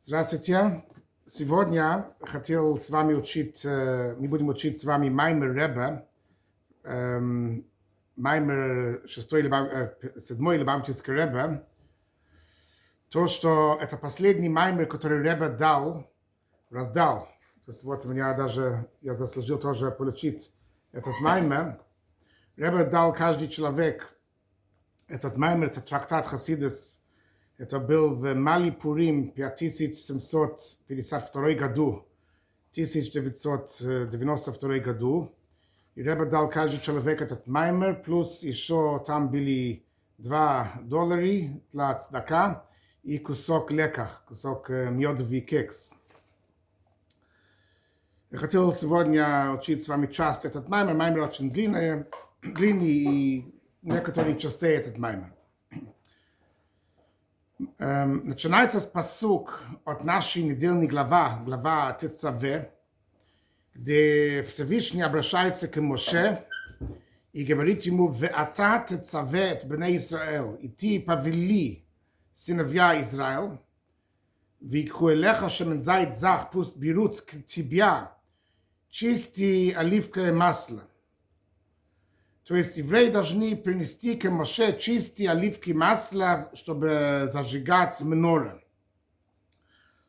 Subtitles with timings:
[0.00, 0.84] Здравствуйте.
[1.26, 6.06] Сегодня хотел с вами учить, э, мы будем учить с вами Маймер Ребе,
[6.84, 7.66] эм,
[8.14, 11.66] Маймер шестой, Лебав- э, седьмой Лебавческий Ребе.
[13.08, 16.08] То, что это последний Маймер, который Ребе дал,
[16.70, 17.22] раздал.
[17.66, 20.52] То есть вот у меня даже, я заслужил тоже получить
[20.92, 21.80] этот Маймер.
[22.56, 24.16] Ребе дал каждый человек
[25.08, 26.92] этот Маймер, это трактат Хасидес,
[27.58, 32.06] это был в Мали Пурим 5752 году,
[32.70, 35.34] 1992 году.
[35.96, 39.84] И Ребе дал каждый человек этот маймер, плюс еще там были
[40.18, 41.26] 2 доллара
[41.72, 42.64] для цдака
[43.02, 45.92] и кусок леках, кусок э, медовый кекс.
[48.30, 50.94] Я хотел сегодня учить с вами часть этот маймер.
[50.94, 52.04] Маймер очень длинный,
[52.42, 55.34] длинный и некоторые части этот маймер.
[57.79, 62.73] Эм, начинается посук от нашей недельной глава, глава Тецаве,
[63.73, 66.45] где Всевышний обращается к Моше
[67.33, 71.83] и говорит ему, «Веата тецаве את בני ישראל, איתי повели
[72.33, 73.57] сыновья Израиль,
[74.61, 78.05] ויקחו אליך שמן זית זך, פוסט בירות כתיביה,
[78.89, 80.81] чисти оливковое масло».
[82.48, 88.64] То есть евреи должны принести к Моше чистые оливки масла, чтобы зажигать менора.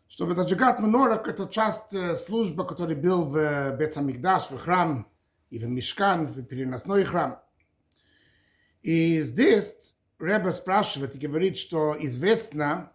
[0.07, 5.05] Чтобы зажигать менора, это часть э, службы, которая был в Бетамикдаш, в храм,
[5.49, 7.41] и в Мишкан, в переносной храм.
[8.83, 12.93] И здесь Ребе спрашивает и говорит, что известно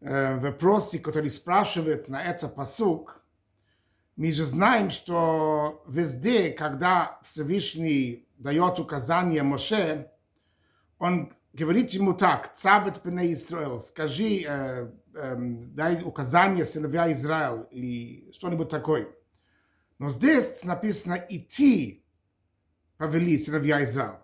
[0.00, 1.32] э, в вопросе, который
[2.06, 3.22] на это посук,
[4.14, 10.10] мы же знаем, что везде, когда Всевышний дает указание Моше,
[10.98, 18.30] он говорит ему так, цавет пней Израил, скажи, э, э, дай указание сыновья Израил, или
[18.32, 19.08] что-нибудь такое.
[19.98, 22.04] Но здесь написано идти
[22.96, 24.18] повели сыновья Израил.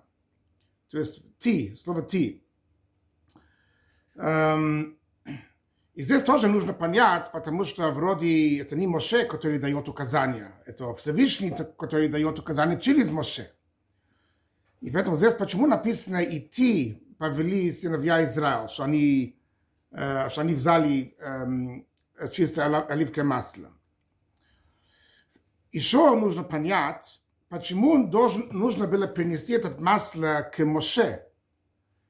[0.91, 2.45] То есть ти, слово ти.
[4.17, 4.99] Эм,
[5.95, 10.93] и здесь тоже нужно понять, потому что вроде это не Моше, который дает указания, это
[10.95, 13.53] Всевышний, который дает указания через Моше.
[14.81, 19.41] И поэтому здесь почему написано идти повели сыновья Израил, что они,
[19.91, 23.71] э, что они взяли э, чистое оливковое масло.
[25.73, 31.27] Еще нужно понять, почему должен, нужно было принести это масло к Моше.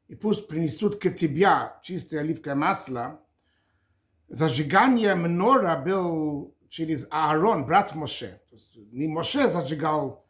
[0.06, 3.20] И пусть принесут к тебе чистое оливковое масло.
[4.28, 8.40] Зажигание менора был через Аарон, брат Моше.
[8.48, 10.27] То есть не Моше зажигал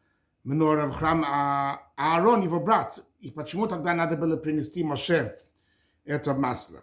[0.49, 3.05] менора в храм, а Аарон его брат.
[3.21, 5.39] И почему тогда надо было принести Моше
[6.05, 6.83] это масло?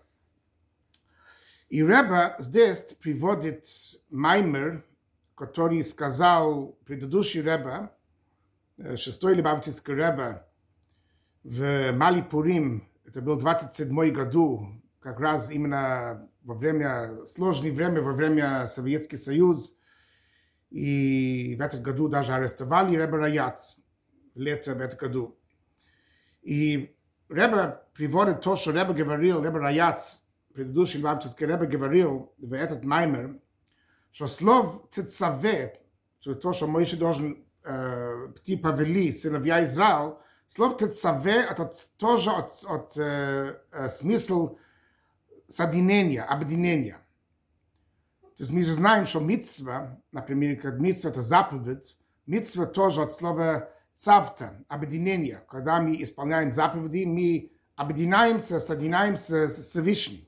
[1.70, 3.66] И Реба здесь приводит
[4.12, 4.86] Маймер,
[5.34, 7.92] который сказал предыдущий Реба,
[8.96, 10.48] шестой Лебавтинский Реба,
[11.44, 18.14] в Мали Пурим, это был 27 году, как раз именно во время, сложное время, во
[18.14, 19.74] время Советский Союз,
[20.76, 23.78] и в этот году даже арестовали Реба Раяц,
[24.36, 25.40] лето в этом году.
[26.42, 26.94] И
[27.30, 33.40] Реба приводит то, что Реба говорил, Реба Раяц, предыдущий Лебавтинский Реба говорил в этот маймер,
[34.12, 35.80] что слов «тецаве»,
[36.20, 42.52] что то, что Моисей должен э, идти повели сыновья Израил, слов «тецаве» это тоже от,
[42.68, 44.58] от э, э, смысл
[45.48, 47.00] соединения, объединения.
[48.37, 53.13] То есть мы же знаем, что митцва, например, как митцва это заповедь, митцва тоже от
[53.13, 55.43] слова «цавта», объединение.
[55.49, 60.27] Когда мы исполняем заповеди, мы объединяемся, соединяемся с Всевышним.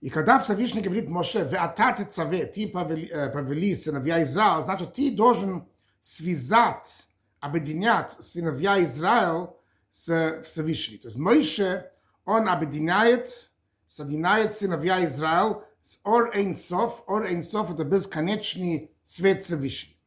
[0.00, 5.66] И когда Всевышний говорит Моше, «Веатате цаве», ты повели, повели сыновья Израиля, значит, ты должен
[6.00, 7.08] связать,
[7.40, 9.54] объединять сыновья Израиля
[9.90, 10.98] с Всевышним.
[11.00, 11.90] То есть Моше,
[12.24, 13.50] он объединяет,
[13.86, 17.02] соединяет сыновья Израиля с Ор Эйнсов.
[17.06, 19.98] Ор Эйнсов – это бесконечный свет Всевышний.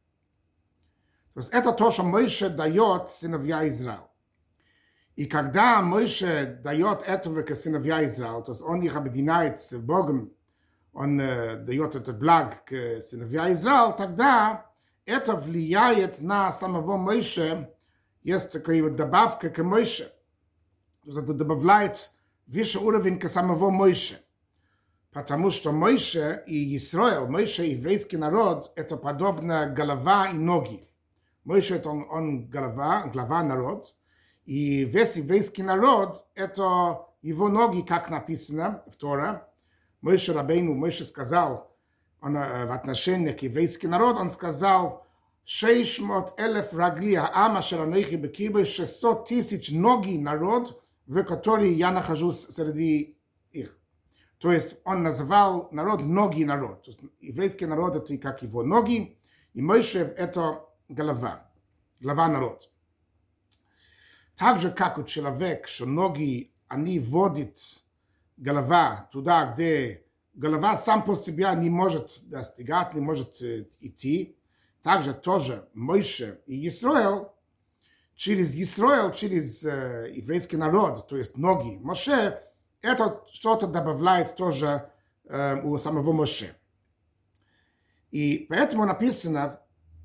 [1.34, 4.08] То есть это то, что Моше дает сыновья Израиля.
[5.16, 10.32] И когда Моше дает этого к сыновья Израиля, то есть он их объединяет с Богом,
[10.92, 14.70] он э, дает этот благ к сыновья Израиля, тогда
[15.04, 17.74] это влияет на самого Моше.
[18.22, 20.04] Есть такая вот добавка к Моше.
[21.02, 22.12] То есть это добавляет
[22.46, 24.20] выше уровень к самого Моше.
[25.17, 30.87] Потому что Моше и Израиль, Моше и еврейский народ, это подобно голова и ноги.
[31.43, 33.95] Моше это он, он голова, глава народ,
[34.45, 39.49] и весь еврейский народ, это его ноги, как написано в Тора,
[40.01, 41.75] Мойше Рабейну, Мойше сказал,
[42.21, 45.03] он в отношении к еврейский народ, он сказал,
[45.45, 53.17] 600 элев рагли ама шаранейхи бекибе, 600 тысяч ноги народ, в который я нахожусь среди
[53.51, 53.73] их.
[54.39, 56.83] То есть он называл народ ноги народ.
[56.83, 59.17] То есть еврейский народ это как его ноги,
[59.53, 61.49] и Мойше это голова,
[61.99, 62.69] голова народ.
[64.35, 67.57] Так же, как у человека, что ноги, они водят
[68.37, 70.03] голова туда, где
[70.35, 74.37] голова сам по себе не может достигать, не может идти.
[74.83, 77.33] Также тоже Мойше и Исраил,
[78.13, 82.41] через Исраил, через э, еврейский народ, то есть ноги Моше,
[82.87, 84.89] это что-то добавляет тоже
[85.63, 86.55] у самого Моше.
[88.11, 89.59] И поэтому написано,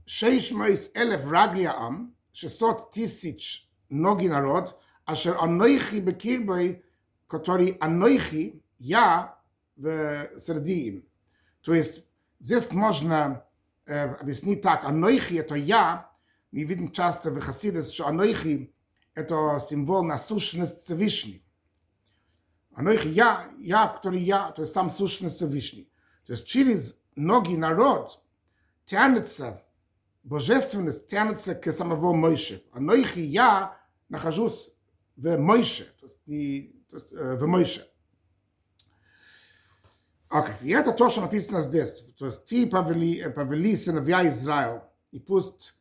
[0.06, 4.68] שיש מויס אלף רגלי העם, שסות טיסיץ' נוגי נרוד,
[5.06, 6.74] אשר אנוכי בקיר בי,
[7.28, 8.98] כתורי אנוכי, יא
[9.78, 11.00] וסרדים.
[11.60, 12.00] תויס,
[12.40, 13.34] זיס מושנה,
[13.88, 15.76] אביסני טק, אנוכי אתו יא,
[16.52, 18.66] מיבידן צ'סטר וחסידס, שאנוכי
[19.18, 21.38] אתו סימבול נעשו שנס צווישני.
[22.71, 22.77] Всевышней.
[22.77, 25.89] Анойхи я, я, который я, то есть сам сущность Всевышний.
[26.25, 28.21] То есть через ноги народ
[28.85, 29.63] тянется,
[30.23, 32.63] божественность тянется к самого Мойше.
[32.73, 33.77] Анойхи я
[34.09, 34.71] нахожусь
[35.15, 37.87] в Мойше, то есть, не, то есть э, в Мойше.
[40.29, 42.03] Окей, и это то, что написано здесь.
[42.17, 45.73] То есть ты повели, повели сыновья Израил, и пусть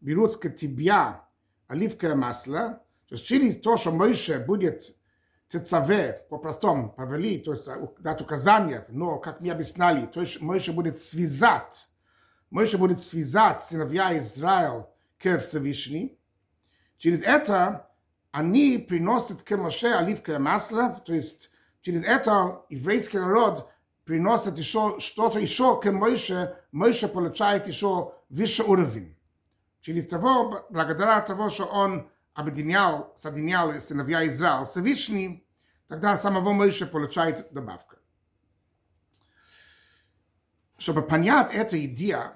[0.00, 1.26] берут к тебя
[1.66, 4.94] оливковое масло, то есть через то, что Мойше будет
[5.53, 7.69] цецаве, по-простому, повели, то есть
[7.99, 11.89] дать указания, но, как мы объясняли, то есть Мойше будет связать,
[12.49, 14.89] Мойше будет связать сыновья Израил
[15.19, 16.17] к Всевышнему,
[16.97, 17.89] Через это
[18.31, 21.51] они приносят к Моше оливковое масло, то есть
[21.81, 23.69] через это еврейский народ
[24.05, 29.17] приносит еще что-то еще к Моше, Моше получает еще выше уровень.
[29.81, 35.42] Через того, благодаря того, что он объединял, соединял сыновья Израиля с Всевышним,
[35.93, 37.97] тогда самого Моше получает добавку.
[40.75, 42.31] Чтобы понять эту идею,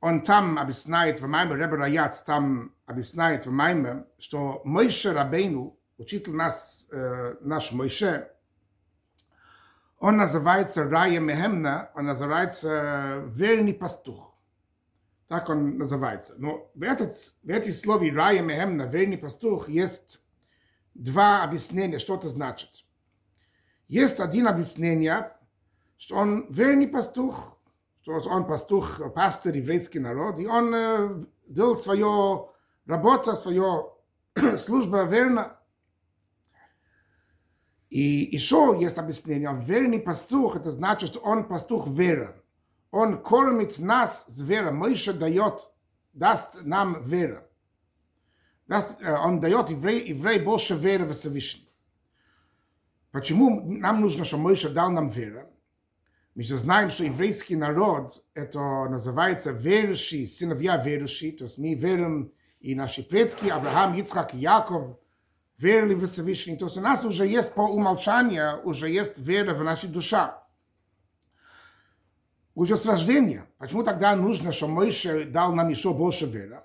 [0.00, 6.32] он там объясняет в Майме, Ребе Раяц там объясняет в Майме, что Мойше Рабейну, учитель
[6.32, 8.28] нас, э, наш Мойше,
[10.00, 14.36] он называется Рая Мехемна, он называется верный пастух.
[15.28, 16.34] Так он называется.
[16.36, 17.12] Но в, этот,
[17.44, 20.18] в этой слове Рая Мехемна, верный пастух, есть
[20.94, 22.84] два объяснения, что это значит.
[23.88, 25.36] Есть один объяснение,
[25.96, 27.58] что он верный пастух,
[28.02, 32.50] что он пастух, пастор еврейский народ, и он э, делал свою
[32.86, 33.92] работу, свою
[34.58, 35.58] службу верно.
[37.88, 42.34] И еще есть объяснение, верный пастух, это значит, что он пастух вера.
[42.90, 44.72] Он кормит нас с верой.
[44.72, 45.70] Мойша дает,
[46.12, 47.48] даст нам вера.
[48.68, 51.68] Он дает еврей, еврей больше веры в Всевышний.
[53.10, 55.48] Почему нам нужно, чтобы Мойша дал нам веру?
[56.34, 58.58] Мы же знаем, что еврейский народ, это
[58.88, 64.98] называется верующий, сыновья верующие, то есть мы верим, и наши предки, Авраам, Ицхак и Яков,
[65.58, 66.56] верили в Всевышний.
[66.56, 70.42] То есть у нас уже есть по умолчанию, уже есть вера в нашу душа.
[72.56, 73.46] Уже с рождения.
[73.58, 76.64] Почему тогда нужно, что Моисhe дал нам еще больше веры?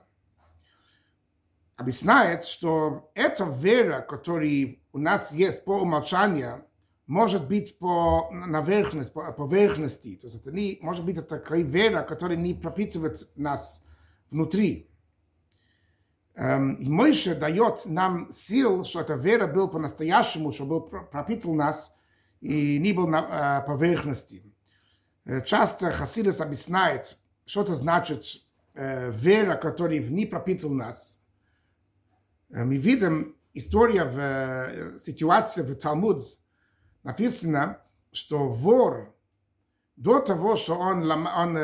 [1.80, 6.66] Объясняет, что эта вера, которая у нас есть по умолчанию,
[7.08, 10.18] может быть по наверхности, по поверхности.
[10.18, 13.86] То есть это не, может быть это такая вера, которая не пропитывает нас
[14.30, 14.92] внутри.
[16.36, 21.96] Um, и Мойше дает нам сил, что эта вера был по-настоящему, что был пропитал нас
[22.42, 24.44] и не был на uh, поверхности.
[25.24, 28.26] Uh, часто Хасидас объясняет, что это значит
[28.74, 31.19] uh, вера, которая не пропитал нас.
[32.52, 36.22] Uh, мы видим история в uh, ситуации в Талмуд,
[37.04, 39.16] написано, что вор
[39.96, 41.60] до того, что он, он,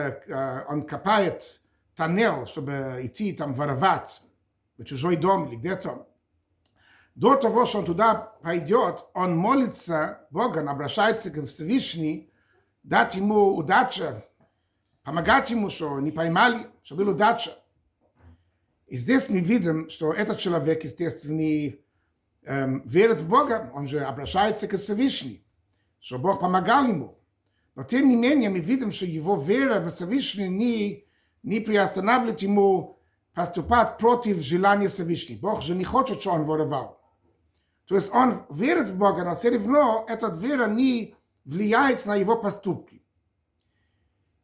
[0.68, 1.62] он копает
[1.96, 4.22] тоннел, чтобы идти там воровать
[4.77, 6.08] в чужой дом или где-то,
[7.15, 12.30] до того, что он туда пойдет, он молится Бога, обращается к Всевышний,
[12.84, 14.22] дать ему удачу,
[15.04, 17.51] помогать ему, что не поймали, что была удача.
[18.88, 21.74] И здесь мы видим, что этот человек, естественно,
[22.44, 25.38] эм, верит в Бога, он же обращается к Всевышнему,
[26.00, 27.18] что Бог помогал ему.
[27.75, 31.06] Но тем не менее мы видим, что его вера в Всевышний не,
[31.44, 33.00] не приостанавливает ему
[33.34, 35.39] поступать против желания Всевышнего.
[35.39, 37.01] Бог же не хочет, что он воровал.
[37.86, 42.38] То есть он верит в Бога, но все равно эта вера не влияет на его
[42.38, 43.04] поступки.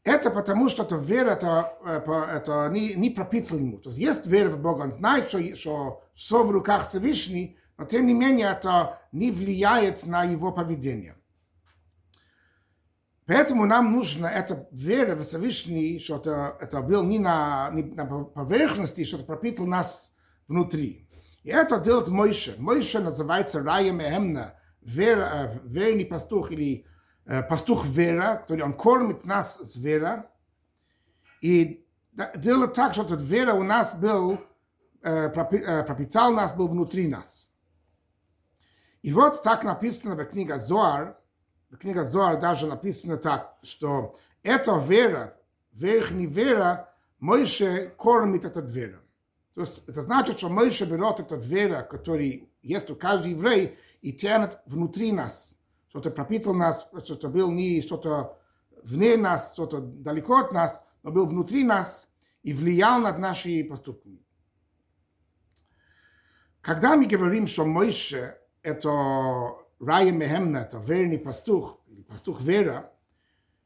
[0.03, 3.77] Это потому, что эта вера это, это не, не пропитана ему.
[3.77, 7.86] То есть есть вера в Бога, он знает, что, что все в руках Всевышний, но
[7.86, 11.15] тем не менее это не влияет на его поведение.
[13.27, 18.05] Поэтому нам нужно эта вера в Всевышний, что это, это был не на, не на
[18.05, 20.15] поверхности, что это пропитал нас
[20.48, 21.08] внутри.
[21.43, 22.55] И это делает Мойше.
[22.58, 26.84] Мойше называется Рая Мехемна, вера, верный пастух или э,
[27.25, 30.30] пастух вера, который он кормит нас с вера.
[31.42, 31.86] И
[32.36, 34.40] делает так, что эта вера у нас был,
[35.01, 37.54] э, пропитал нас, был внутри нас.
[39.01, 41.18] И вот так написано в книге Зоар,
[41.70, 44.13] в книге Зоар даже написано так, что
[44.44, 45.38] эта вера,
[45.72, 49.00] верхняя вера, Мойше кормит эту веру.
[49.54, 54.12] То есть это значит, что Мойше берет эту веру, которая есть у каждого еврея, и
[54.12, 55.61] тянет внутри нас.
[55.92, 58.40] Что-то пропитал нас, что-то был не что-то
[58.82, 62.08] вне нас, что-то далеко от нас, но был внутри нас
[62.44, 64.26] и влиял над нашими поступками.
[66.62, 68.90] Когда мы говорим, что Мойше– это
[69.82, 72.94] Рая Мехемна, это верный пастух, пастух вера,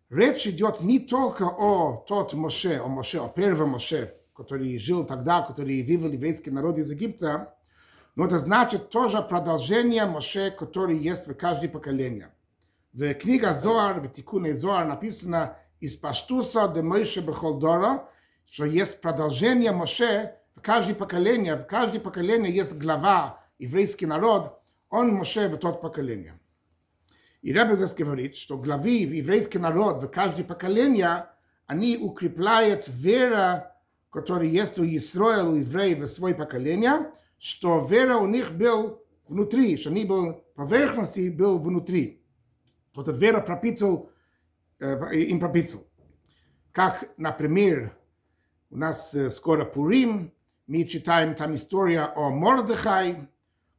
[0.09, 5.43] речь идет не только о тот Моше, о Моше, о первом Моше, который жил тогда,
[5.43, 7.54] который вывел еврейский народ из Египта,
[8.15, 12.31] но это значит тоже продолжение Моше, который есть в каждое поколение.
[12.93, 18.09] В книге Зоар, в Тикуне Зоар написано «Из паштуса де Моше Бехолдора»,
[18.45, 25.13] что есть продолжение Моше в каждое поколение, в каждое поколение есть глава, еврейский народ, он
[25.13, 26.39] Моше в тот поколение.
[27.41, 31.27] И Ребе здесь говорит, что главы еврейский народ в каждое поколение,
[31.67, 33.75] они укрепляют вера
[34.15, 39.77] который есть у Исраил, у евреев в свое поколение, что вера у них был внутри,
[39.77, 42.23] что не был поверхности, был внутри.
[42.93, 44.09] Вот эта вера пропитал,
[44.79, 45.85] э, им пропитал.
[46.71, 47.97] Как, например,
[48.69, 50.33] у нас э, скоро Пурим,
[50.67, 53.29] мы читаем там история о Мордыхай,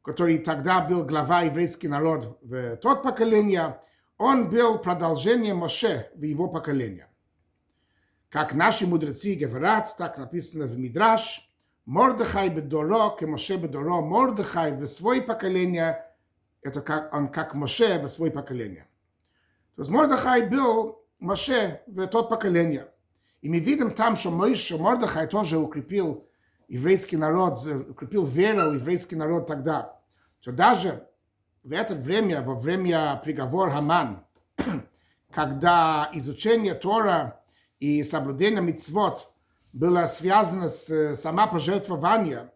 [0.03, 3.81] который тогда был глава еврейский народ в тот поколение,
[4.19, 7.09] он был продолжением Моше в его поколение.
[8.29, 11.46] Как наши мудрецы говорят, так написано в Мидраш,
[11.87, 16.05] Мордыхай бедоро, к Моше бедоро, Мордыхай в свое поколение,
[16.61, 18.89] это как, он как Моше в свое поколение.
[19.77, 22.93] То есть Мордыхай был Моше в тот поколение.
[23.41, 26.29] И мы видим там, что Моше, Мордыхай тоже укрепил
[26.67, 27.57] еврейский народ,
[27.89, 30.01] укрепил веру еврейский народ тогда.
[30.41, 31.07] Что даже
[31.63, 34.25] в это время, во время приговора Хаман,
[35.31, 37.41] когда изучение Тора
[37.79, 39.31] и соблюдение мицвод
[39.77, 42.51] была связана с э, сама пожертвование.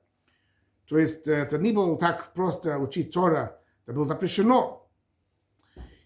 [0.88, 4.88] То есть э, это не было так просто учить Тора, это было запрещено.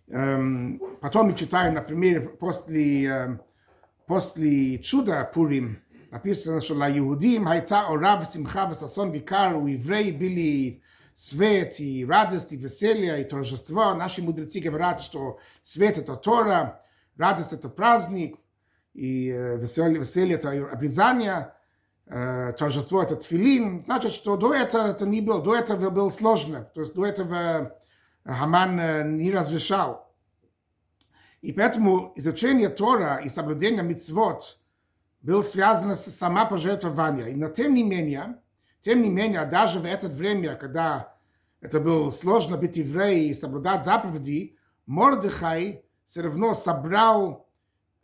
[0.09, 3.38] Эм, потом мы читаем, например, после, э,
[4.09, 5.80] после чуда Пурим,
[6.11, 10.83] написано, что для иудеев хайта орав, симха, васасон, викар, у евреев были
[11.14, 13.94] свет и радость, и веселье, и торжество.
[13.94, 16.83] Наши мудрецы говорят, что свет– это Тора,
[17.16, 18.37] радость– это праздник,
[18.94, 21.52] и веселье, веселье это обрезание,
[22.06, 26.80] торжество это тфилин, значит, что до этого это не было, до этого было сложно, то
[26.80, 27.78] есть до этого
[28.24, 30.14] Хаман не разрешал.
[31.42, 34.58] И поэтому изучение Тора и соблюдение мицвод
[35.20, 37.36] было связано с сама пожертвование.
[37.36, 38.38] Но тем не менее,
[38.80, 41.14] тем не менее, даже в это время, когда
[41.60, 47.43] это было сложно быть евреем и соблюдать заповеди, Мордыхай все равно собрал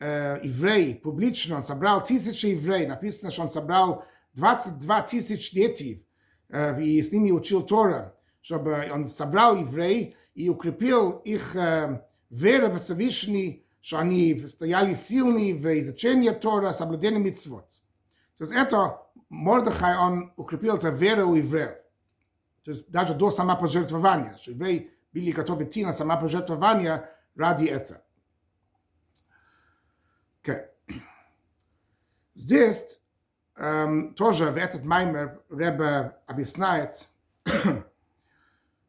[0.00, 4.04] еврей, публично, он собрал тысячи евреев, написано, что он собрал
[4.35, 6.07] 22 тысяч детей,
[6.49, 11.54] и с ними учил Тора, чтобы он собрал евреев и укрепил их
[12.30, 17.69] веру в Всевышний, что они стояли сильные в изучении Тора, соблюдении митцвот.
[18.38, 21.78] То есть это Мордыхай, он укрепил эту веру у евреев.
[22.64, 28.00] То есть даже до самопожертвования, что евреи были готовы идти на самопожертвование ради этого.
[30.42, 30.66] Okay.
[32.35, 33.00] Здесь
[33.56, 37.11] эм, тоже в этот маймер Ребе объясняет,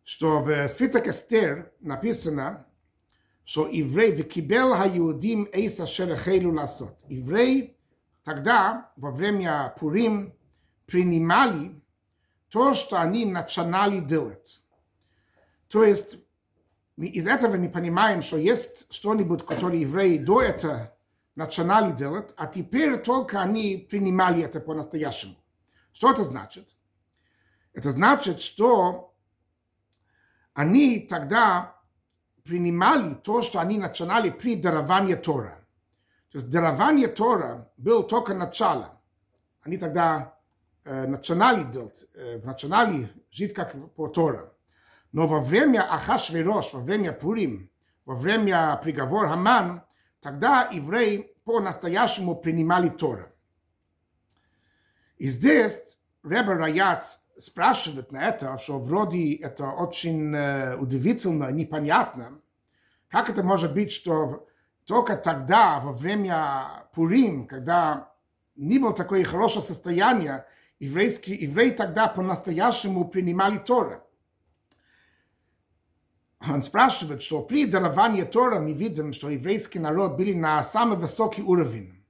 [0.03, 2.65] что в Свиток Эстер написано,
[3.43, 7.03] что еврей векибел хаюдим эйс ашер хейлу ласот.
[7.09, 7.75] Еврей
[8.23, 10.33] тогда, во время Пурим,
[10.85, 11.75] принимали
[12.47, 14.63] то, что они начинали делать.
[15.67, 16.17] То есть,
[16.97, 20.93] из этого мы понимаем, что есть что-нибудь, которое евреи до этого
[21.35, 25.35] начинали делать, а теперь только они принимали это по-настоящему.
[25.93, 26.75] Что это значит?
[27.73, 29.13] Это значит, что
[30.53, 31.75] они тогда
[32.43, 35.57] принимали то, что они начинали при даровании Тора.
[36.31, 38.99] То есть дарование Тора был только начало.
[39.61, 40.37] Они тогда
[40.83, 44.51] э, начинали делать, э, начинали жить как по Тора.
[45.11, 47.69] Но во время Ахашвирош, во время Пурим,
[48.05, 49.83] во время приговора Хаман,
[50.21, 53.33] тогда евреи по-настоящему принимали Тора.
[55.17, 62.39] И здесь Ребе Раяц спрашивает на это, что вроде это очень э, удивительно, непонятно,
[63.09, 64.47] как это может быть, что
[64.85, 68.13] только тогда, во время Пурим, когда
[68.55, 70.45] не было такое хорошее состояние,
[70.79, 74.03] еврейские, евреи тогда по-настоящему принимали Тора.
[76.49, 81.43] Он спрашивает, что при даровании Тора мы видим, что еврейский народ были на самый высокий
[81.43, 82.03] уровень.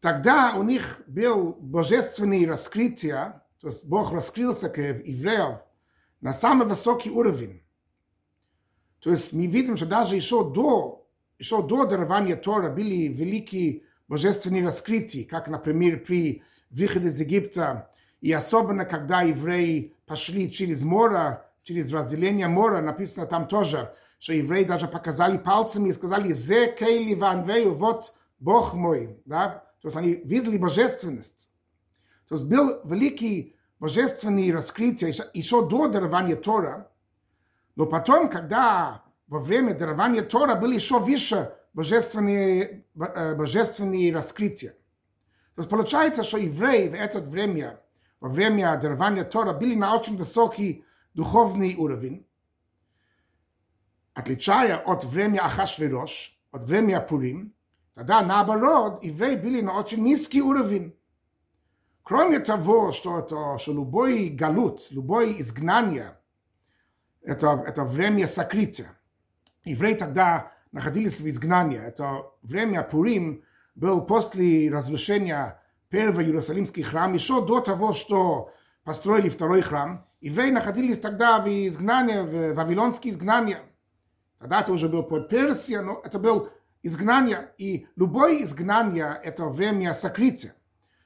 [0.00, 5.58] Тогда у них был божественное раскрытие, то есть Бог раскрылся к евреям
[6.20, 7.62] на самый высокий уровень.
[9.00, 11.08] То есть мы видим, что даже еще до,
[11.38, 18.30] еще до дарования Тора были великие божественные раскрытия, как, например, при выходе из Египта, и
[18.32, 24.86] особенно, когда евреи пошли через море, через разделение моря, написано там тоже, что евреи даже
[24.86, 29.20] показали пальцами и сказали «Зе кейли ванвею, вот Бог мой».
[29.24, 29.64] Да?
[29.80, 31.48] То есть они видели божественность.
[32.28, 36.90] То есть был великий божественный раскрытие еще до дарования Тора,
[37.76, 44.70] но потом, когда во время дарования Тора были еще выше божественные, божественные раскрытия.
[45.54, 47.80] То есть получается, что евреи в это время,
[48.20, 52.26] во время дарования Тора, были на очень высокий духовный уровень,
[54.12, 57.54] отличая от времени Ахашвирош, от времени Пурим,
[57.94, 60.96] Тогда, наоборот, евреи были на очень низкий уровень.
[62.02, 66.18] Кроме того, что, это, что любой галут, любое изгнание,
[67.22, 68.88] это, это время сокрытия.
[69.64, 71.78] Евреи тогда находились в изгнании.
[71.78, 73.44] Это время Пурим
[73.76, 80.04] был после разрушения первого Иерусалимский храм, еще до того, что построили второй храм.
[80.24, 83.60] Евреи находились тогда в изгнании, в вавилонское изгнание.
[84.38, 86.48] Тогда это уже был под Персия, но это был
[86.82, 87.52] изгнания.
[87.58, 90.54] И любое изгнание– это время сокрытия.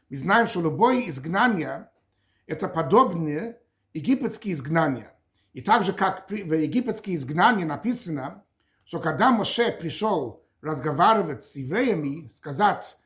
[0.08, 1.90] Мы знаем, что любое изгнание–
[2.46, 3.58] это подобное
[3.92, 5.12] египетские изгнания.
[5.52, 8.44] И так же, как в египетские изгнания написано,
[8.84, 12.96] что когда Моше пришел разговаривать с евреями, сказать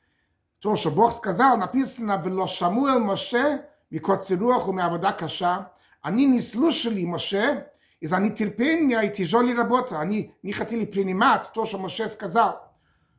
[0.59, 5.72] то, что Бог сказал, написано «Вело Шамуэл Моше микоцируаху меавода каша».
[6.03, 9.95] Они не слушали Моше из-за нетерпения и тяжелой работы.
[9.95, 12.77] Они не хотели принимать то, что Моше сказал.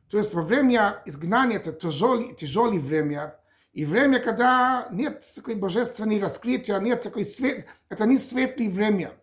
[0.08, 3.36] То есть во время изгнания это тяжелое, тяжелое время,
[3.72, 9.18] и время, когда нет такой божественной раскрытия, нет такой свет, это не светлое время.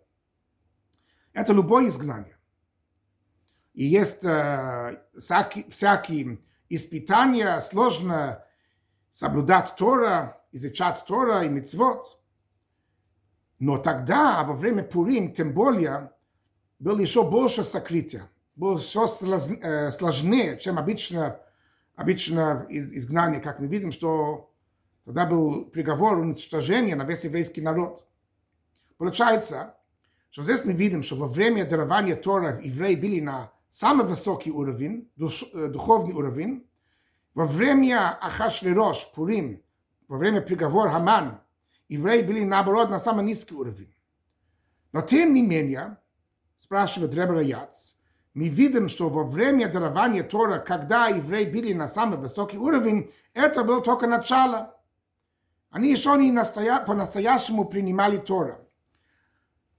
[1.32, 2.38] Это любое изгнание.
[3.74, 8.44] И есть э, всякие, всякие испытания, сложно
[9.12, 12.21] соблюдать Тора, изучать Тора и мицвод.
[13.62, 16.12] Но тогда, во время Пурим, тем более,
[16.80, 19.06] было еще больше сокрытия, было еще
[19.92, 21.40] сложнее, чем обычно,
[21.96, 24.52] обычно изгнание, как мы видим, что
[25.06, 28.04] тогда был приговор уничтожения на весь еврейский народ.
[28.98, 29.76] Получается,
[30.32, 35.08] что здесь мы видим, что во время дарования Тора евреи были на самый высокий уровень,
[35.18, 36.68] духовный уровень,
[37.36, 39.62] во время Ахашвирош, Пурим,
[40.08, 41.42] во время приговора Хаман,
[41.92, 43.94] евреи были наоборот на самый низкий уровень.
[44.94, 45.98] Но тем не менее,
[46.56, 47.94] спрашивает Ребра Яц,
[48.34, 53.66] мы видим, что во время дарования Тора, когда евреи были на самый высокий уровень, это
[53.66, 54.74] было только начало.
[55.70, 56.80] Они еще не настоя...
[56.80, 58.66] по-настоящему принимали Тора.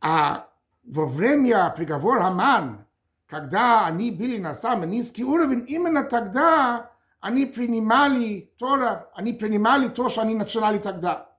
[0.02, 0.50] А
[0.84, 2.86] во время приговора Хаман,
[3.26, 10.10] когда они были на самый низкий уровень, именно тогда они принимали Тора, они принимали то,
[10.10, 11.31] что они начинали тогда.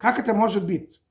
[0.00, 1.02] Как это может быть?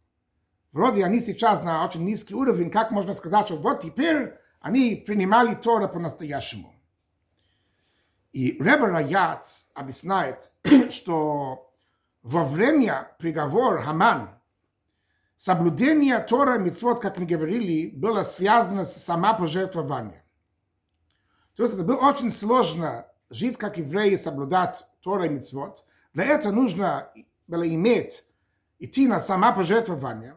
[0.71, 5.53] Вроде они сейчас на очень низкий уровень, как можно сказать, что вот теперь они принимали
[5.53, 6.73] Тора по-настоящему.
[8.31, 10.51] И Ребе Раяц объясняет,
[10.89, 11.71] что
[12.23, 14.41] во время приговора Хаман
[15.37, 20.23] соблюдение Тора и Митцвот, как мы говорили, было связано с самопожертвованием.
[21.55, 25.85] То есть это было очень сложно жить как евреи, соблюдать Тора и Митцвот.
[26.13, 27.11] Для этого нужно
[27.47, 28.23] было иметь
[28.79, 30.35] идти на самопожертвование.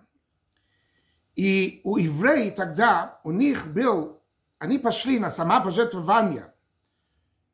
[1.34, 4.20] И у евреев тогда, у них был,
[4.58, 6.52] они пошли на самопожертвование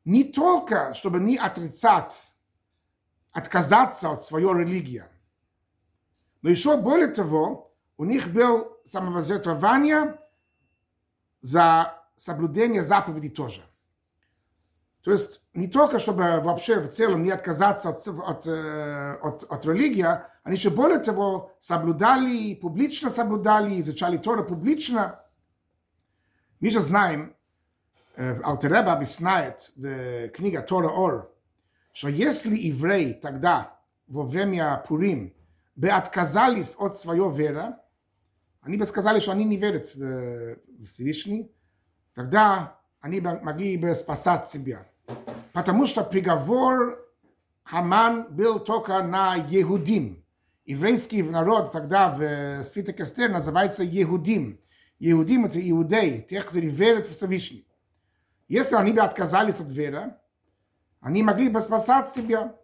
[0.03, 2.33] не только, чтобы не отрицать,
[3.31, 5.05] отказаться от своей религии,
[6.41, 10.19] но еще более того, у них был самопожертвование
[11.41, 13.61] за соблюдение заповедей тоже.
[15.03, 19.65] То есть не только, чтобы вообще в целом не отказаться от, от, э, от, от
[19.65, 20.05] религии,
[20.43, 25.23] они еще более того соблюдали, публично соблюдали, изучали Тора публично.
[26.59, 27.33] Мы же знаем,
[28.17, 31.33] э, Алтереба объясняет в книге Тора Ор,
[31.93, 35.33] что если евреи тогда, во время Пурим,
[35.77, 37.81] бы отказались от своего вера,
[38.61, 41.49] они бы сказали, что они не верят в Всевышний,
[42.13, 44.88] тогда они могли бы спасать себя.
[45.53, 47.05] Потому что приговор
[47.63, 50.23] Хаман был только на Егудим.
[50.65, 54.59] Еврейский народ тогда в свиток Эстер называется Егудим.
[54.99, 57.65] Егудим это иудеи, тех, которые верят в Всевышний.
[58.47, 60.15] Если они бы отказались от веры,
[61.01, 62.55] они могли бы спасать себя.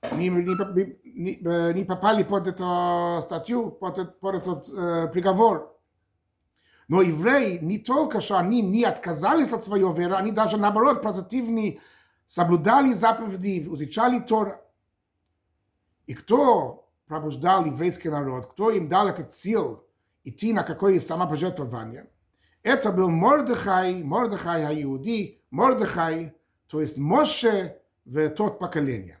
[0.00, 5.73] Они не, не, не попали под эту статью, под, под этот э, приговор.
[6.88, 11.78] Но евреи не только что они не отказались от своего веры, они даже наоборот позитивно
[12.26, 14.60] соблюдали заповеди, изучали Тора.
[16.06, 19.84] И кто пробуждал еврейский народ, кто им дал этот сил
[20.24, 22.10] идти на какое самопожертвование,
[22.62, 26.34] это был Мордыхай, Мордыхай Иуди, Мордыхай,
[26.66, 29.18] то есть Моше в тот поколение.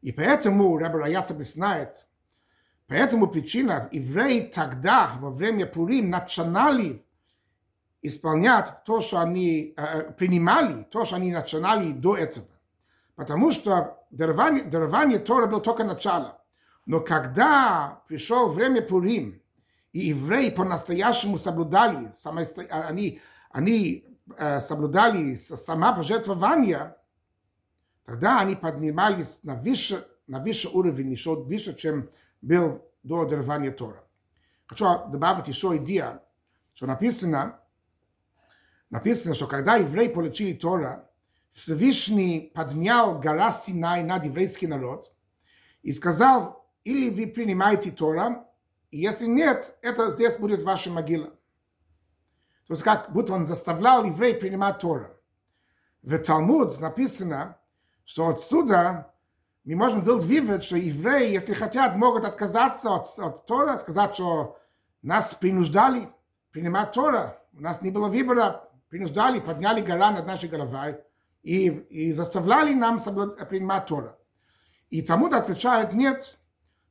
[0.00, 2.07] И поэтому Рабби Раяц объясняет,
[2.88, 7.04] Поэтому причина, евреи тогда, во время Пурим, начинали
[8.00, 12.48] исполнять то, что они э, принимали, то, что они начинали до этого.
[13.14, 16.42] Потому что дарование, дарование Тора было только начало.
[16.86, 19.42] Но когда пришло время Пурим,
[19.92, 22.10] и евреи по-настоящему соблюдали,
[22.70, 23.20] они,
[23.50, 26.96] они э, соблюдали сама пожертвование,
[28.04, 32.08] тогда они поднимались на выше, на выше уровень, еще выше, чем
[32.40, 34.04] был до дарования Тора.
[34.66, 36.22] Хочу добавить еще идея,
[36.74, 37.60] что написано,
[38.90, 41.08] написано, что когда евреи получили Тора,
[41.52, 45.12] Всевышний поднял гора Синай над еврейский народ
[45.82, 48.46] и сказал, или вы принимаете Тора,
[48.90, 51.30] и если нет, это здесь будет ваша могила.
[52.66, 55.18] То есть как будто он заставлял евреи принимать Тора.
[56.02, 57.58] В Талмуд написано,
[58.04, 59.12] что отсюда
[59.74, 64.58] мы можем сделать вывод, что евреи, если хотят, могут отказаться от, от Тора, сказать, что
[65.02, 66.08] нас принуждали
[66.50, 67.38] принимать Тора.
[67.52, 70.98] У нас не было выбора, принуждали, подняли гора над нашей головой
[71.42, 74.16] и, и заставляли нам принимать Тора.
[74.88, 76.38] И тому отвечает нет,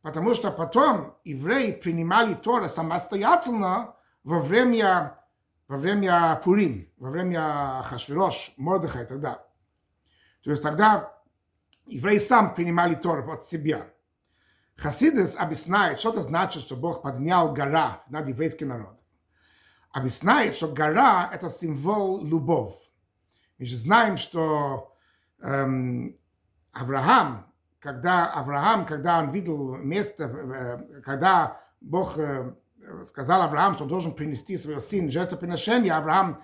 [0.04, 5.20] потому что потом евреи принимали Тора самостоятельно во время,
[5.68, 9.44] во время Пурим, во время Хашвирош, Мордыха и далее.
[10.44, 11.17] То есть тогда
[11.88, 13.88] евреи сам принимали Тору от себя.
[14.76, 18.98] Хасидес объясняет, что это значит, что Бог поднял гора над еврейским народом.
[19.92, 22.76] Объясняет, что гора– это символ любовь.
[23.58, 24.94] Мы же знаем, что
[25.42, 26.16] эм,
[26.72, 32.54] Авраам, когда Авраам, когда он видел место, э, когда Бог э,
[33.04, 36.44] сказал Авраам, что он должен принести своего сына жертвоприношение, Авраам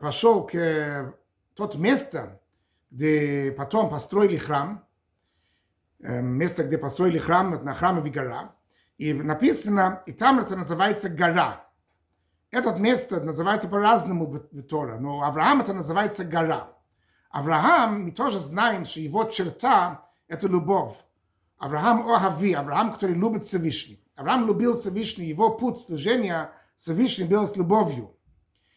[0.00, 1.12] пошел к э,
[1.54, 2.40] тот место,
[2.92, 4.86] где потом построили храм,
[5.98, 8.54] место, где построили храм, на храмове гора,
[8.98, 11.66] и написано, и там это называется гора.
[12.50, 16.68] Это место называется по-разному в Тора, но Авраам это называется гора.
[17.30, 20.94] Авраам, мы тоже знаем, что его черта– это любовь.
[21.56, 24.04] Авраам Оhavi, Авраам, который любит Всевышний.
[24.16, 28.14] Авраам любил Всевышний, его путь служения Всевышний был с любовью.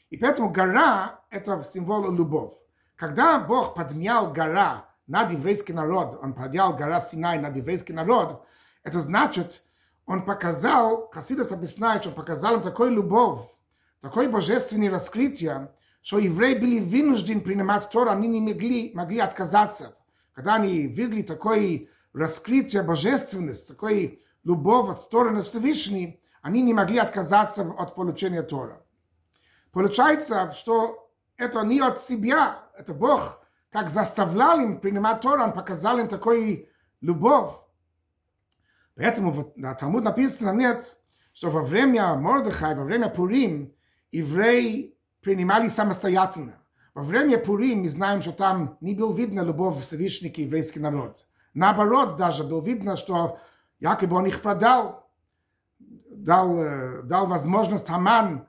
[0.09, 2.53] И поэтому гора– это символ любовь.
[2.95, 8.45] Когда Бог поднял гора над еврейский народ, он поднял гора Синай над еврейский народ,
[8.83, 9.63] это значит,
[10.05, 13.41] он показал, Хасидас объясняет, что он показал им такой любовь,
[13.99, 19.95] такое божественное раскрытие, что евреи были вынуждены принимать Тору, они не могли, могли отказаться.
[20.33, 27.63] Когда они видели такое раскрытие божественности, такой любовь от стороны Всевышней, они не могли отказаться
[27.77, 28.81] от получения Тора.
[29.71, 31.04] Получается, что
[31.37, 36.67] это не от себя, это Бог, как заставлял им принимать Тору, он показал им такую
[37.01, 37.51] любовь.
[38.95, 40.97] Поэтому на Талмуд написано нет,
[41.33, 43.73] что во время Мордыхай, во время Пурим,
[44.11, 46.61] евреи принимали самостоятельно.
[46.93, 51.27] Во время Пурим мы знаем, что там не был видно любовь Всевышний к еврейский народ.
[51.53, 53.37] Наоборот, даже был видно, что
[53.79, 55.09] якобы он их продал,
[55.79, 58.47] дал, э, дал возможность Хаман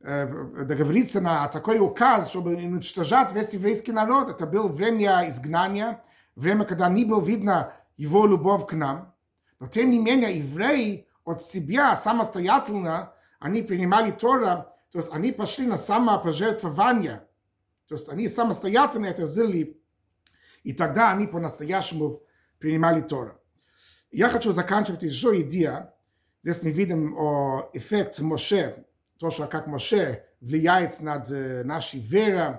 [0.00, 4.30] договориться на такой указ, чтобы уничтожать весь еврейский народ.
[4.30, 6.02] Это было время изгнания,
[6.36, 9.14] время, когда не было видно его любовь к нам.
[9.58, 15.66] Но тем не менее, евреи от себя самостоятельно, они принимали Тора, то есть они пошли
[15.66, 17.26] на самопожертвование.
[17.86, 19.82] То есть они самостоятельно это сделали,
[20.62, 22.22] и тогда они по-настоящему
[22.58, 23.38] принимали Тора.
[24.10, 25.94] Я хочу заканчивать еще идея.
[26.42, 28.86] Здесь мы видим о эффект Моше,
[29.20, 31.28] то, что как Моше влияет над
[31.66, 32.56] нашей верой,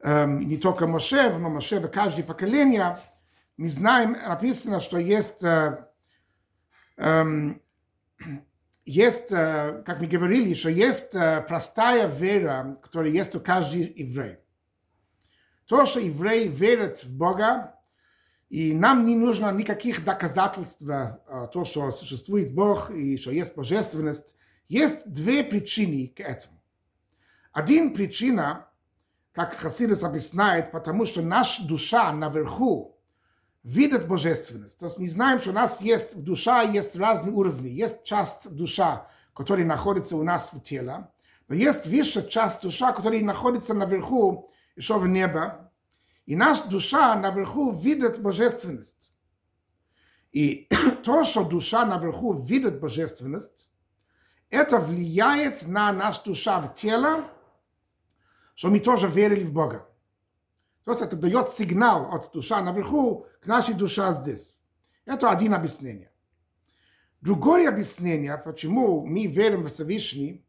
[0.00, 2.98] эм, не только Моше, но Моше в каждое поколение.
[3.56, 5.82] Мы знаем, написано, что есть, э,
[6.98, 7.62] эм,
[8.84, 14.38] есть, э, как мы говорили, что есть э, простая вера, которая есть у каждого еврея.
[15.64, 17.80] То, что еврей верит в Бога,
[18.50, 24.36] и нам не нужно никаких доказательств, то, что существует Бог и что есть божественность.
[24.68, 26.60] Есть две причины к этому.
[27.52, 28.68] Один причина,
[29.32, 32.98] как Хасидес объясняет, потому что наша душа наверху
[33.62, 34.78] видит божественность.
[34.78, 37.68] То есть мы знаем, что у нас есть в душа есть разные уровни.
[37.68, 41.08] Есть часть душа, которая находится у нас в теле,
[41.48, 45.54] но есть высшая часть душа, которая находится наверху, еще в небе,
[46.26, 49.12] и наша душа наверху видит божественность.
[50.32, 50.68] И
[51.04, 53.70] то, что душа наверху видит божественность,
[54.50, 57.24] это влияет на нашу душа в тело,
[58.54, 59.86] что мы тоже верили в Бога.
[60.84, 64.56] То есть это дает сигнал от душа наверху к нашей душе здесь.
[65.04, 66.10] Это один объяснение.
[67.20, 70.46] Другое объяснение, почему мы верим в Всевышний,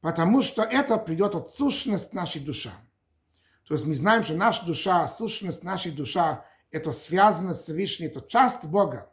[0.00, 2.70] потому что это придет от сущности нашей души.
[3.66, 8.20] То есть мы знаем, что наша душа, сущность нашей душа, это связано с Всевышним, это
[8.20, 9.10] часть Бога.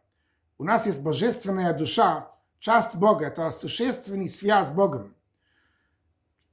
[0.58, 5.16] У нас есть божественная душа, часть Бога, это существенный связь с Богом.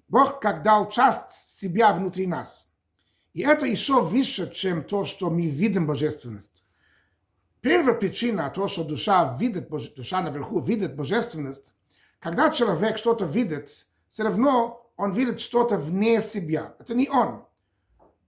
[0.09, 2.69] Бог как дал часть себя внутри нас.
[3.33, 6.65] И это еще выше, чем то, что мы видим божественность.
[7.61, 11.75] Первая причина, то, что душа видит, душа наверху видит божественность,
[12.21, 16.75] когда человек что-то видит, все равно он видит что-то вне себя.
[16.79, 17.44] Это не он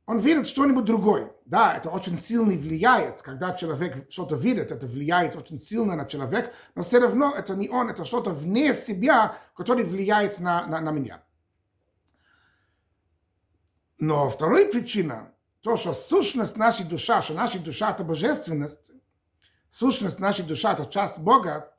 [0.07, 1.33] он видит что-нибудь другое.
[1.47, 6.53] Да, это очень сильно влияет, когда человек что-то видит, это влияет очень сильно на человека,
[6.75, 10.91] но все равно это не он, это что-то вне себя, которое влияет на, на, на
[10.91, 11.23] меня.
[13.99, 18.93] Но вторая причина, то, что сущность нашей души, что наша душа– это божественность,
[19.69, 21.73] сущность нашей души– это часть Бога,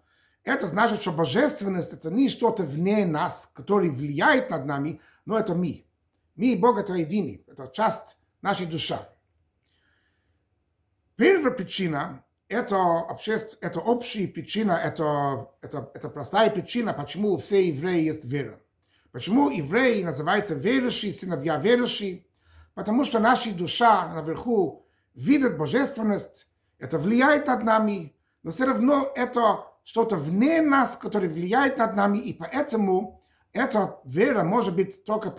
[0.44, 5.56] это значит, что божественность– это не что-то вне нас, которое влияет над нами, но это
[5.56, 5.87] мы.
[6.38, 8.98] Мы и Бог это едины, это часть нашей души.
[11.16, 17.66] Первая причина это, обществ, это общая причина, это, это, это простая причина, почему у всех
[17.66, 18.60] евреи есть вера.
[19.12, 22.26] Почему евреи называются верующие, сыновья верующие?
[22.74, 26.48] Потому что наша душа наверху видит божественность,
[26.80, 32.20] это влияет над нами, но все равно это что-то вне нас, которое влияет над нами,
[32.20, 33.17] и поэтому
[33.58, 35.30] эта вера может быть только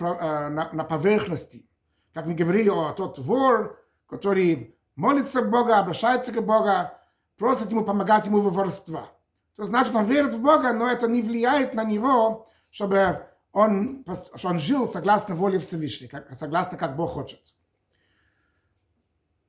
[0.50, 1.68] на, поверхности.
[2.12, 6.90] Как мы говорили о тот вор, который молится Бога, обращается к Богу,
[7.36, 9.08] просит ему помогать ему в ворство.
[9.56, 14.04] То значит, он верит в Бога, но это не влияет на него, чтобы он,
[14.34, 17.40] что он жил согласно воле Всевышнего, согласно как Бог хочет.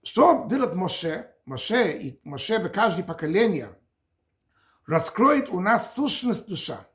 [0.03, 1.33] Что делает Моше?
[1.45, 3.77] Моше и Моше в каждое поколение
[4.85, 6.85] раскроет у нас сущность душа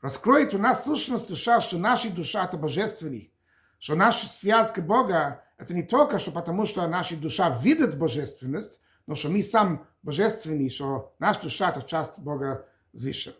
[0.00, 3.32] раскроет у нас сущность душа, что наша душа это божественный,
[3.78, 5.14] что наша связь к Богу
[5.58, 10.68] это не только что потому, что наша душа видит божественность, но что мы сам божественный,
[10.68, 13.34] что наша душа это часть Бога свыше.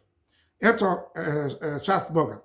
[0.58, 2.42] Это э, э, часть Бога.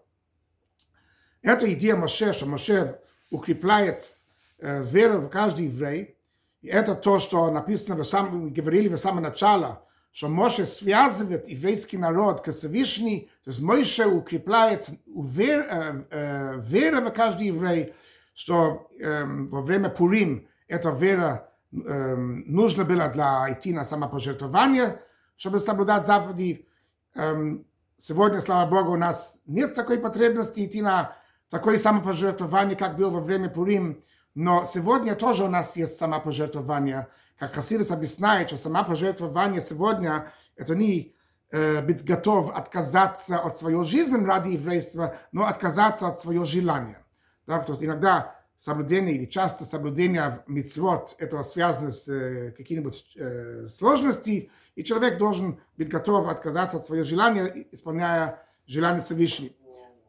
[1.41, 4.11] Это идея Моше, что Моше укрепляет
[4.59, 6.17] э, веру в каждый еврей.
[6.61, 9.79] И это то, что написано, в самом, говорили в самом начале,
[10.11, 17.11] что Моше связывает еврейский народ к Всевышней, то есть Моше укрепляет вер, э, э, в
[17.11, 17.93] каждый еврей,
[18.33, 25.01] что э, во время Пурим эта вера э, нужна была для идти на самопожертвование,
[25.37, 26.67] чтобы соблюдать заповеди.
[27.15, 27.57] Э,
[27.95, 31.15] сегодня, слава Богу, у нас нет такой потребности идти на
[31.49, 34.01] такое самопожертвование, как было во время Пурим,
[34.35, 37.07] но сегодня тоже у нас есть самопожертвование–
[37.41, 41.15] как Хасидус объясняет, что сама пожертвование сегодня это не
[41.49, 47.03] э, быть готов отказаться от своей жизни ради еврейства, но отказаться от своего желания.
[47.47, 53.65] Да, потому что иногда соблюдение или часто соблюдение митцвот это связано с э, какими-нибудь э,
[53.65, 59.55] сложностями, и человек должен быть готов отказаться от своего желания, исполняя желание Всевышнего.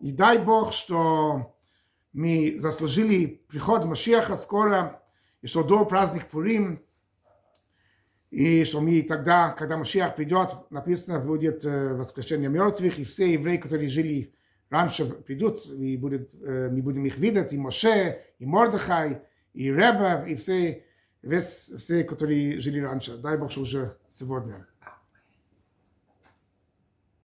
[0.01, 1.57] И дай Бог, что
[2.13, 5.03] мы заслужили приход Машеха скоро,
[5.41, 6.83] и что до праздник Пурим
[8.33, 13.59] И что мы тогда, когда Машиах придет, написано, будет э, воскрешение мертвых, и все евреи,
[13.59, 14.33] которые жили
[14.71, 19.21] раньше, придут, и будет, э, мы будем их видеть, и Моше, и Мордыхай,
[19.53, 20.83] и Реба, и все,
[21.21, 23.19] весь, все, которые жили раньше.
[23.19, 24.67] Дай Бог, что уже сегодня.